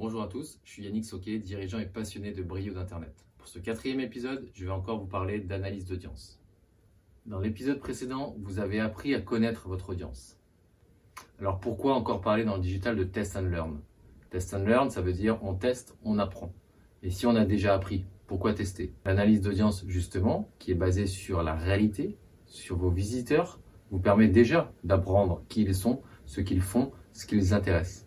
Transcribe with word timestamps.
Bonjour 0.00 0.22
à 0.22 0.28
tous, 0.28 0.58
je 0.64 0.70
suis 0.70 0.84
Yannick 0.84 1.04
Soquet, 1.04 1.38
dirigeant 1.38 1.78
et 1.78 1.84
passionné 1.84 2.32
de 2.32 2.42
brio 2.42 2.72
d'Internet. 2.72 3.26
Pour 3.36 3.46
ce 3.46 3.58
quatrième 3.58 4.00
épisode, 4.00 4.48
je 4.54 4.64
vais 4.64 4.70
encore 4.70 4.98
vous 4.98 5.06
parler 5.06 5.40
d'analyse 5.40 5.84
d'audience. 5.84 6.40
Dans 7.26 7.38
l'épisode 7.38 7.78
précédent, 7.78 8.34
vous 8.38 8.60
avez 8.60 8.80
appris 8.80 9.14
à 9.14 9.20
connaître 9.20 9.68
votre 9.68 9.90
audience. 9.90 10.38
Alors 11.38 11.60
pourquoi 11.60 11.92
encore 11.92 12.22
parler 12.22 12.44
dans 12.44 12.56
le 12.56 12.62
digital 12.62 12.96
de 12.96 13.04
test 13.04 13.36
and 13.36 13.50
learn? 13.50 13.78
Test 14.30 14.54
and 14.54 14.64
learn, 14.64 14.88
ça 14.88 15.02
veut 15.02 15.12
dire 15.12 15.38
on 15.44 15.54
teste, 15.54 15.94
on 16.02 16.18
apprend. 16.18 16.54
Et 17.02 17.10
si 17.10 17.26
on 17.26 17.36
a 17.36 17.44
déjà 17.44 17.74
appris, 17.74 18.06
pourquoi 18.26 18.54
tester? 18.54 18.94
L'analyse 19.04 19.42
d'audience, 19.42 19.84
justement, 19.86 20.48
qui 20.58 20.70
est 20.70 20.76
basée 20.76 21.06
sur 21.06 21.42
la 21.42 21.54
réalité, 21.54 22.16
sur 22.46 22.78
vos 22.78 22.90
visiteurs, 22.90 23.60
vous 23.90 24.00
permet 24.00 24.28
déjà 24.28 24.72
d'apprendre 24.82 25.44
qui 25.50 25.60
ils 25.60 25.74
sont, 25.74 26.00
ce 26.24 26.40
qu'ils 26.40 26.62
font, 26.62 26.90
ce 27.12 27.26
qui 27.26 27.34
les 27.34 27.52
intéresse. 27.52 28.06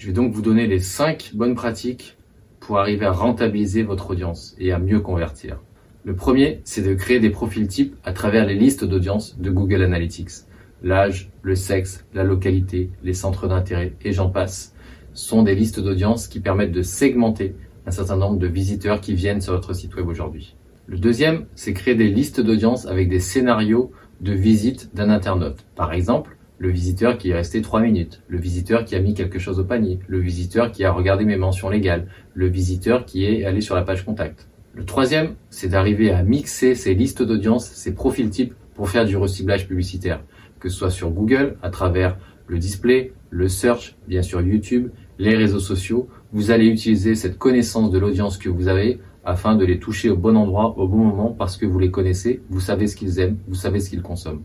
Je 0.00 0.06
vais 0.06 0.14
donc 0.14 0.32
vous 0.32 0.40
donner 0.40 0.66
les 0.66 0.78
5 0.78 1.32
bonnes 1.34 1.54
pratiques 1.54 2.16
pour 2.58 2.78
arriver 2.78 3.04
à 3.04 3.12
rentabiliser 3.12 3.82
votre 3.82 4.12
audience 4.12 4.56
et 4.58 4.72
à 4.72 4.78
mieux 4.78 5.00
convertir. 5.00 5.60
Le 6.04 6.16
premier, 6.16 6.62
c'est 6.64 6.80
de 6.80 6.94
créer 6.94 7.20
des 7.20 7.28
profils 7.28 7.68
types 7.68 7.94
à 8.02 8.14
travers 8.14 8.46
les 8.46 8.54
listes 8.54 8.82
d'audience 8.82 9.38
de 9.38 9.50
Google 9.50 9.82
Analytics. 9.82 10.46
L'âge, 10.82 11.28
le 11.42 11.54
sexe, 11.54 12.06
la 12.14 12.24
localité, 12.24 12.88
les 13.04 13.12
centres 13.12 13.46
d'intérêt 13.46 13.92
et 14.00 14.12
j'en 14.12 14.30
passe 14.30 14.74
sont 15.12 15.42
des 15.42 15.54
listes 15.54 15.80
d'audience 15.80 16.28
qui 16.28 16.40
permettent 16.40 16.72
de 16.72 16.80
segmenter 16.80 17.54
un 17.84 17.90
certain 17.90 18.16
nombre 18.16 18.38
de 18.38 18.46
visiteurs 18.46 19.02
qui 19.02 19.12
viennent 19.12 19.42
sur 19.42 19.52
votre 19.52 19.74
site 19.74 19.94
web 19.96 20.08
aujourd'hui. 20.08 20.56
Le 20.86 20.96
deuxième, 20.96 21.44
c'est 21.56 21.74
créer 21.74 21.94
des 21.94 22.08
listes 22.08 22.40
d'audience 22.40 22.86
avec 22.86 23.10
des 23.10 23.20
scénarios 23.20 23.92
de 24.22 24.32
visite 24.32 24.94
d'un 24.94 25.10
internaute. 25.10 25.58
Par 25.76 25.92
exemple, 25.92 26.38
le 26.60 26.68
visiteur 26.68 27.16
qui 27.16 27.30
est 27.30 27.34
resté 27.34 27.62
3 27.62 27.80
minutes, 27.80 28.20
le 28.28 28.36
visiteur 28.36 28.84
qui 28.84 28.94
a 28.94 29.00
mis 29.00 29.14
quelque 29.14 29.38
chose 29.38 29.58
au 29.58 29.64
panier, 29.64 29.98
le 30.06 30.18
visiteur 30.18 30.70
qui 30.70 30.84
a 30.84 30.92
regardé 30.92 31.24
mes 31.24 31.38
mentions 31.38 31.70
légales, 31.70 32.06
le 32.34 32.48
visiteur 32.48 33.06
qui 33.06 33.24
est 33.24 33.46
allé 33.46 33.62
sur 33.62 33.74
la 33.74 33.80
page 33.80 34.04
contact. 34.04 34.46
Le 34.74 34.84
troisième, 34.84 35.36
c'est 35.48 35.68
d'arriver 35.68 36.10
à 36.10 36.22
mixer 36.22 36.74
ces 36.74 36.92
listes 36.92 37.22
d'audience, 37.22 37.64
ces 37.64 37.94
profils 37.94 38.28
types 38.28 38.52
pour 38.74 38.90
faire 38.90 39.06
du 39.06 39.16
reciblage 39.16 39.66
publicitaire, 39.66 40.22
que 40.60 40.68
ce 40.68 40.76
soit 40.76 40.90
sur 40.90 41.10
Google, 41.10 41.56
à 41.62 41.70
travers 41.70 42.18
le 42.46 42.58
display, 42.58 43.14
le 43.30 43.48
search, 43.48 43.96
bien 44.06 44.20
sûr 44.20 44.42
YouTube, 44.42 44.90
les 45.18 45.36
réseaux 45.36 45.60
sociaux. 45.60 46.10
Vous 46.34 46.50
allez 46.50 46.66
utiliser 46.66 47.14
cette 47.14 47.38
connaissance 47.38 47.90
de 47.90 47.98
l'audience 47.98 48.36
que 48.36 48.50
vous 48.50 48.68
avez 48.68 49.00
afin 49.24 49.56
de 49.56 49.64
les 49.64 49.78
toucher 49.78 50.10
au 50.10 50.16
bon 50.18 50.36
endroit, 50.36 50.78
au 50.78 50.86
bon 50.86 50.98
moment, 50.98 51.30
parce 51.30 51.56
que 51.56 51.64
vous 51.64 51.78
les 51.78 51.90
connaissez, 51.90 52.42
vous 52.50 52.60
savez 52.60 52.86
ce 52.86 52.96
qu'ils 52.96 53.18
aiment, 53.18 53.38
vous 53.48 53.54
savez 53.54 53.80
ce 53.80 53.88
qu'ils 53.88 54.02
consomment. 54.02 54.42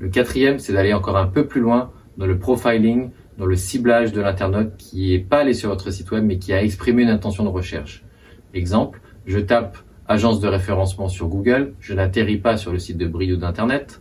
Le 0.00 0.08
quatrième, 0.08 0.58
c'est 0.58 0.72
d'aller 0.72 0.94
encore 0.94 1.18
un 1.18 1.26
peu 1.26 1.46
plus 1.46 1.60
loin 1.60 1.90
dans 2.16 2.24
le 2.24 2.38
profiling, 2.38 3.10
dans 3.36 3.44
le 3.44 3.54
ciblage 3.54 4.12
de 4.12 4.22
l'internaute 4.22 4.74
qui 4.78 5.10
n'est 5.10 5.18
pas 5.18 5.40
allé 5.40 5.52
sur 5.52 5.68
votre 5.68 5.90
site 5.90 6.10
web 6.10 6.24
mais 6.24 6.38
qui 6.38 6.54
a 6.54 6.64
exprimé 6.64 7.02
une 7.02 7.10
intention 7.10 7.44
de 7.44 7.50
recherche. 7.50 8.02
Exemple, 8.54 9.02
je 9.26 9.38
tape 9.38 9.76
agence 10.08 10.40
de 10.40 10.48
référencement 10.48 11.08
sur 11.08 11.28
Google, 11.28 11.74
je 11.80 11.92
n'atterris 11.92 12.38
pas 12.38 12.56
sur 12.56 12.72
le 12.72 12.78
site 12.78 12.96
de 12.96 13.06
Brio 13.06 13.36
d'Internet, 13.36 14.00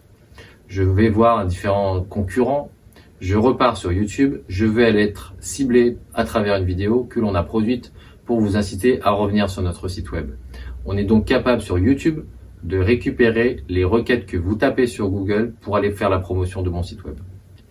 je 0.70 0.84
vais 0.84 1.10
voir 1.10 1.46
différents 1.46 2.02
concurrents, 2.02 2.72
je 3.20 3.36
repars 3.36 3.76
sur 3.76 3.92
YouTube, 3.92 4.38
je 4.48 4.66
vais 4.66 4.86
aller 4.86 5.04
être 5.04 5.34
ciblé 5.42 5.98
à 6.14 6.24
travers 6.24 6.56
une 6.56 6.66
vidéo 6.66 7.04
que 7.04 7.20
l'on 7.20 7.36
a 7.36 7.44
produite 7.44 7.92
pour 8.26 8.40
vous 8.40 8.56
inciter 8.56 9.02
à 9.04 9.12
revenir 9.12 9.50
sur 9.50 9.64
notre 9.64 9.90
site 9.90 10.14
web. 10.14 10.30
On 10.86 10.96
est 10.96 11.04
donc 11.04 11.26
capable 11.26 11.62
sur 11.62 11.78
YouTube 11.78 12.22
de 12.64 12.78
récupérer 12.78 13.64
les 13.70 13.84
requêtes 13.84 14.26
que 14.26 14.38
vous 14.38 14.56
tapez 14.56 14.88
sur 14.88 15.10
Google 15.10 15.54
pour 15.62 15.78
aller 15.78 15.92
faire 15.92 16.10
la 16.10 16.20
promotion 16.20 16.62
de 16.62 16.70
mon 16.70 16.84
site 16.84 17.04
web. 17.04 17.16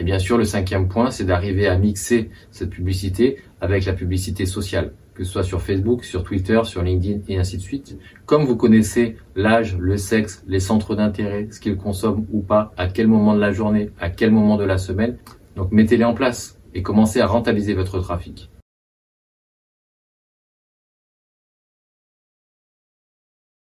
Et 0.01 0.05
bien 0.05 0.19
sûr, 0.19 0.39
le 0.39 0.45
cinquième 0.45 0.89
point, 0.89 1.11
c'est 1.11 1.25
d'arriver 1.25 1.67
à 1.67 1.77
mixer 1.77 2.31
cette 2.51 2.71
publicité 2.71 3.39
avec 3.61 3.85
la 3.85 3.93
publicité 3.93 4.47
sociale, 4.47 4.93
que 5.15 5.25
ce 5.25 5.33
soit 5.33 5.43
sur 5.43 5.61
Facebook, 5.61 6.05
sur 6.05 6.23
Twitter, 6.23 6.61
sur 6.65 6.83
LinkedIn 6.83 7.21
et 7.29 7.39
ainsi 7.39 7.57
de 7.57 7.63
suite. 7.63 7.99
Comme 8.25 8.45
vous 8.45 8.57
connaissez 8.57 9.17
l'âge, 9.35 9.77
le 9.77 9.97
sexe, 9.97 10.45
les 10.47 10.61
centres 10.61 10.95
d'intérêt, 10.95 11.49
ce 11.51 11.59
qu'ils 11.59 11.77
consomment 11.77 12.27
ou 12.33 12.41
pas, 12.41 12.73
à 12.77 12.87
quel 12.87 13.09
moment 13.09 13.35
de 13.35 13.41
la 13.41 13.51
journée, 13.51 13.91
à 13.99 14.11
quel 14.11 14.31
moment 14.31 14.57
de 14.57 14.65
la 14.65 14.79
semaine, 14.79 15.19
donc 15.57 15.73
mettez-les 15.73 16.05
en 16.05 16.15
place 16.15 16.61
et 16.75 16.83
commencez 16.83 17.21
à 17.21 17.27
rentabiliser 17.27 17.75
votre 17.75 17.99
trafic. 17.99 18.49